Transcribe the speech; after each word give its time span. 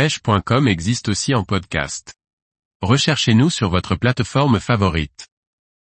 pêche.com 0.00 0.66
existe 0.66 1.10
aussi 1.10 1.34
en 1.34 1.44
podcast. 1.44 2.14
Recherchez-nous 2.80 3.50
sur 3.50 3.68
votre 3.68 3.96
plateforme 3.96 4.58
favorite. 4.58 5.28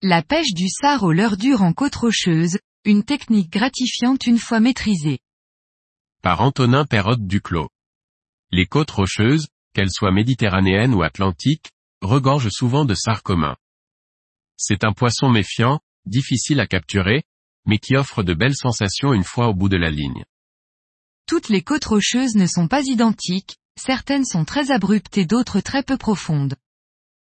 La 0.00 0.22
pêche 0.22 0.54
du 0.54 0.70
sard 0.70 1.02
au 1.02 1.12
leurre 1.12 1.36
dur 1.36 1.60
en 1.60 1.74
côte 1.74 1.96
rocheuse, 1.96 2.58
une 2.86 3.04
technique 3.04 3.50
gratifiante 3.52 4.26
une 4.26 4.38
fois 4.38 4.58
maîtrisée. 4.58 5.18
Par 6.22 6.40
Antonin 6.40 6.86
Perrotte 6.86 7.26
Duclos. 7.26 7.68
Les 8.50 8.64
côtes 8.64 8.90
rocheuses, 8.90 9.48
qu'elles 9.74 9.92
soient 9.92 10.12
méditerranéennes 10.12 10.94
ou 10.94 11.02
atlantiques, 11.02 11.70
regorgent 12.00 12.48
souvent 12.48 12.86
de 12.86 12.94
sard 12.94 13.22
commun. 13.22 13.54
C'est 14.56 14.82
un 14.82 14.94
poisson 14.94 15.28
méfiant, 15.28 15.78
difficile 16.06 16.60
à 16.60 16.66
capturer, 16.66 17.24
mais 17.66 17.76
qui 17.76 17.96
offre 17.96 18.22
de 18.22 18.32
belles 18.32 18.56
sensations 18.56 19.12
une 19.12 19.24
fois 19.24 19.48
au 19.48 19.54
bout 19.54 19.68
de 19.68 19.76
la 19.76 19.90
ligne. 19.90 20.24
Toutes 21.26 21.50
les 21.50 21.60
côtes 21.60 21.84
rocheuses 21.84 22.34
ne 22.34 22.46
sont 22.46 22.66
pas 22.66 22.82
identiques, 22.86 23.59
certaines 23.78 24.24
sont 24.24 24.44
très 24.44 24.70
abruptes 24.70 25.18
et 25.18 25.26
d'autres 25.26 25.60
très 25.60 25.82
peu 25.82 25.96
profondes. 25.96 26.56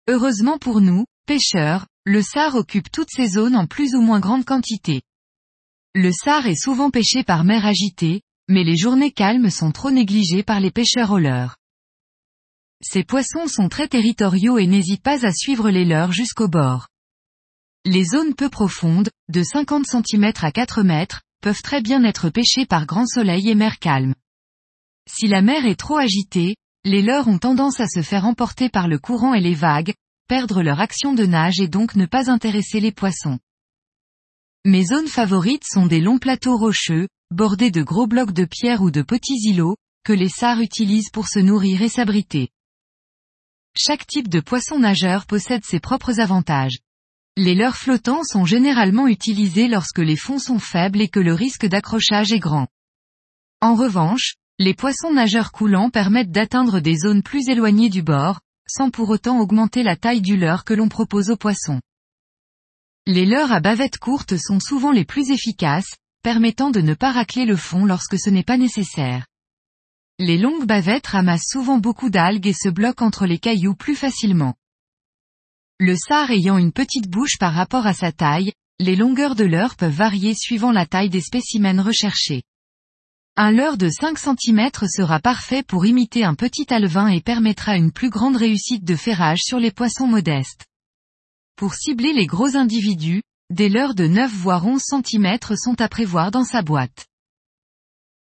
Heureusement 0.07 0.57
pour 0.57 0.81
nous, 0.81 1.05
pêcheurs, 1.25 1.87
le 2.05 2.21
sard 2.21 2.55
occupe 2.55 2.91
toutes 2.91 3.11
ces 3.11 3.27
zones 3.27 3.55
en 3.55 3.67
plus 3.67 3.93
ou 3.93 4.01
moins 4.01 4.19
grande 4.19 4.45
quantité. 4.45 5.01
Le 5.93 6.11
sard 6.11 6.47
est 6.47 6.55
souvent 6.55 6.89
pêché 6.89 7.23
par 7.23 7.43
mer 7.43 7.65
agitée, 7.65 8.21
mais 8.47 8.63
les 8.63 8.77
journées 8.77 9.11
calmes 9.11 9.49
sont 9.49 9.71
trop 9.71 9.91
négligées 9.91 10.43
par 10.43 10.59
les 10.59 10.71
pêcheurs 10.71 11.11
au 11.11 11.19
leurre. 11.19 11.57
Ces 12.81 13.03
poissons 13.03 13.47
sont 13.47 13.69
très 13.69 13.87
territoriaux 13.87 14.57
et 14.57 14.65
n'hésitent 14.65 15.03
pas 15.03 15.25
à 15.25 15.31
suivre 15.31 15.69
les 15.69 15.85
leurs 15.85 16.11
jusqu'au 16.11 16.47
bord. 16.47 16.87
Les 17.85 18.05
zones 18.05 18.35
peu 18.35 18.49
profondes, 18.49 19.09
de 19.29 19.43
50 19.43 19.85
cm 19.85 20.31
à 20.41 20.51
4 20.51 20.83
mètres, 20.83 21.21
peuvent 21.41 21.61
très 21.61 21.81
bien 21.81 22.03
être 22.03 22.29
pêchées 22.29 22.65
par 22.65 22.85
grand 22.85 23.05
soleil 23.05 23.49
et 23.49 23.55
mer 23.55 23.79
calme. 23.79 24.13
Si 25.13 25.27
la 25.27 25.41
mer 25.41 25.65
est 25.65 25.75
trop 25.75 25.97
agitée, 25.97 26.55
les 26.85 27.01
leurres 27.01 27.27
ont 27.27 27.37
tendance 27.37 27.81
à 27.81 27.87
se 27.87 28.01
faire 28.01 28.25
emporter 28.25 28.69
par 28.69 28.87
le 28.87 28.97
courant 28.97 29.33
et 29.33 29.41
les 29.41 29.53
vagues, 29.53 29.93
perdre 30.29 30.63
leur 30.63 30.79
action 30.79 31.13
de 31.13 31.25
nage 31.25 31.59
et 31.59 31.67
donc 31.67 31.95
ne 31.95 32.05
pas 32.05 32.31
intéresser 32.31 32.79
les 32.79 32.93
poissons. 32.93 33.37
Mes 34.63 34.85
zones 34.85 35.09
favorites 35.09 35.65
sont 35.69 35.85
des 35.85 35.99
longs 35.99 36.17
plateaux 36.17 36.55
rocheux, 36.55 37.09
bordés 37.29 37.71
de 37.71 37.83
gros 37.83 38.07
blocs 38.07 38.31
de 38.31 38.45
pierre 38.45 38.81
ou 38.81 38.89
de 38.89 39.01
petits 39.01 39.49
îlots, 39.49 39.75
que 40.05 40.13
les 40.13 40.29
sards 40.29 40.61
utilisent 40.61 41.09
pour 41.11 41.27
se 41.27 41.39
nourrir 41.39 41.81
et 41.81 41.89
s'abriter. 41.89 42.49
Chaque 43.77 44.07
type 44.07 44.29
de 44.29 44.39
poisson 44.39 44.79
nageur 44.79 45.25
possède 45.25 45.65
ses 45.65 45.81
propres 45.81 46.21
avantages. 46.21 46.79
Les 47.35 47.53
leurres 47.53 47.77
flottants 47.77 48.23
sont 48.23 48.45
généralement 48.45 49.07
utilisés 49.07 49.67
lorsque 49.67 49.99
les 49.99 50.17
fonds 50.17 50.39
sont 50.39 50.59
faibles 50.59 51.01
et 51.01 51.09
que 51.09 51.19
le 51.19 51.33
risque 51.33 51.65
d'accrochage 51.65 52.31
est 52.31 52.39
grand. 52.39 52.67
En 53.61 53.75
revanche, 53.75 54.35
les 54.61 54.75
poissons 54.75 55.11
nageurs 55.11 55.51
coulants 55.51 55.89
permettent 55.89 56.29
d'atteindre 56.29 56.81
des 56.81 56.95
zones 56.95 57.23
plus 57.23 57.49
éloignées 57.49 57.89
du 57.89 58.03
bord, 58.03 58.41
sans 58.69 58.91
pour 58.91 59.09
autant 59.09 59.39
augmenter 59.39 59.81
la 59.81 59.95
taille 59.95 60.21
du 60.21 60.37
leurre 60.37 60.65
que 60.65 60.75
l'on 60.75 60.87
propose 60.87 61.31
aux 61.31 61.35
poissons. 61.35 61.81
Les 63.07 63.25
leurres 63.25 63.51
à 63.51 63.59
bavettes 63.59 63.97
courtes 63.97 64.37
sont 64.37 64.59
souvent 64.59 64.91
les 64.91 65.03
plus 65.03 65.31
efficaces, 65.31 65.95
permettant 66.21 66.69
de 66.69 66.79
ne 66.79 66.93
pas 66.93 67.11
racler 67.11 67.45
le 67.45 67.55
fond 67.55 67.85
lorsque 67.85 68.19
ce 68.19 68.29
n'est 68.29 68.43
pas 68.43 68.57
nécessaire. 68.57 69.25
Les 70.19 70.37
longues 70.37 70.67
bavettes 70.67 71.07
ramassent 71.07 71.49
souvent 71.49 71.79
beaucoup 71.79 72.11
d'algues 72.11 72.45
et 72.45 72.53
se 72.53 72.69
bloquent 72.69 73.03
entre 73.03 73.25
les 73.25 73.39
cailloux 73.39 73.73
plus 73.73 73.95
facilement. 73.95 74.53
Le 75.79 75.95
sard 75.95 76.29
ayant 76.29 76.59
une 76.59 76.71
petite 76.71 77.09
bouche 77.09 77.39
par 77.39 77.55
rapport 77.55 77.87
à 77.87 77.95
sa 77.95 78.11
taille, 78.11 78.51
les 78.77 78.95
longueurs 78.95 79.33
de 79.33 79.43
leurre 79.43 79.75
peuvent 79.75 79.91
varier 79.91 80.35
suivant 80.35 80.71
la 80.71 80.85
taille 80.85 81.09
des 81.09 81.21
spécimens 81.21 81.81
recherchés. 81.81 82.43
Un 83.43 83.49
leurre 83.49 83.77
de 83.77 83.89
5 83.89 84.19
cm 84.19 84.69
sera 84.87 85.19
parfait 85.19 85.63
pour 85.63 85.87
imiter 85.87 86.23
un 86.23 86.35
petit 86.35 86.71
alevin 86.71 87.07
et 87.07 87.21
permettra 87.21 87.75
une 87.75 87.91
plus 87.91 88.11
grande 88.11 88.35
réussite 88.35 88.83
de 88.83 88.95
ferrage 88.95 89.39
sur 89.41 89.57
les 89.57 89.71
poissons 89.71 90.05
modestes. 90.05 90.67
Pour 91.55 91.73
cibler 91.73 92.13
les 92.13 92.27
gros 92.27 92.55
individus, 92.55 93.23
des 93.49 93.67
leurres 93.67 93.95
de 93.95 94.05
9 94.05 94.31
voire 94.31 94.67
11 94.67 94.79
cm 94.79 95.39
sont 95.55 95.81
à 95.81 95.89
prévoir 95.89 96.29
dans 96.29 96.43
sa 96.43 96.61
boîte. 96.61 97.07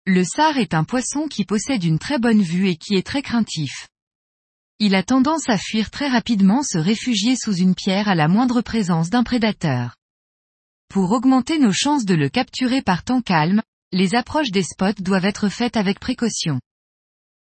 Le 0.06 0.22
sard 0.22 0.56
est 0.56 0.72
un 0.72 0.84
poisson 0.84 1.26
qui 1.26 1.44
possède 1.44 1.82
une 1.82 1.98
très 1.98 2.20
bonne 2.20 2.40
vue 2.40 2.68
et 2.68 2.76
qui 2.76 2.94
est 2.94 3.04
très 3.04 3.22
craintif. 3.22 3.88
Il 4.78 4.94
a 4.94 5.02
tendance 5.02 5.48
à 5.48 5.58
fuir 5.58 5.90
très 5.90 6.06
rapidement 6.06 6.62
se 6.62 6.78
réfugier 6.78 7.34
sous 7.34 7.56
une 7.56 7.74
pierre 7.74 8.06
à 8.06 8.14
la 8.14 8.28
moindre 8.28 8.60
présence 8.60 9.10
d'un 9.10 9.24
prédateur. 9.24 9.96
Pour 10.88 11.10
augmenter 11.10 11.58
nos 11.58 11.72
chances 11.72 12.04
de 12.04 12.14
le 12.14 12.28
capturer 12.28 12.82
par 12.82 13.02
temps 13.02 13.20
calme, 13.20 13.62
les 13.92 14.14
approches 14.14 14.50
des 14.50 14.62
spots 14.62 15.00
doivent 15.00 15.24
être 15.24 15.48
faites 15.48 15.76
avec 15.76 15.98
précaution. 15.98 16.60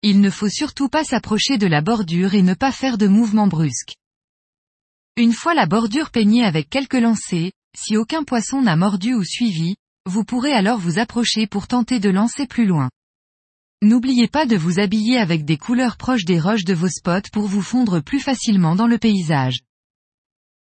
Il 0.02 0.22
ne 0.22 0.30
faut 0.30 0.48
surtout 0.48 0.88
pas 0.88 1.04
s'approcher 1.04 1.58
de 1.58 1.68
la 1.68 1.82
bordure 1.82 2.34
et 2.34 2.42
ne 2.42 2.54
pas 2.54 2.72
faire 2.72 2.98
de 2.98 3.08
mouvements 3.08 3.48
brusques. 3.48 3.96
Une 5.18 5.34
fois 5.34 5.54
la 5.54 5.66
bordure 5.66 6.12
peignée 6.12 6.46
avec 6.46 6.70
quelques 6.70 6.94
lancers, 6.94 7.52
si 7.78 7.98
aucun 7.98 8.24
poisson 8.24 8.62
n'a 8.62 8.78
mordu 8.78 9.14
ou 9.14 9.24
suivi, 9.26 9.76
vous 10.06 10.24
pourrez 10.24 10.54
alors 10.54 10.80
vous 10.80 10.98
approcher 10.98 11.46
pour 11.46 11.68
tenter 11.68 12.00
de 12.00 12.10
lancer 12.10 12.48
plus 12.48 12.66
loin. 12.66 12.90
N'oubliez 13.82 14.30
pas 14.30 14.46
de 14.46 14.56
vous 14.56 14.80
habiller 14.80 15.18
avec 15.18 15.44
des 15.44 15.58
couleurs 15.58 15.98
proches 15.98 16.26
des 16.26 16.40
roches 16.40 16.64
de 16.64 16.74
vos 16.74 16.88
spots 16.88 17.30
pour 17.34 17.48
vous 17.48 17.62
fondre 17.62 18.02
plus 18.02 18.22
facilement 18.22 18.76
dans 18.76 18.88
le 18.88 18.98
paysage. 18.98 19.60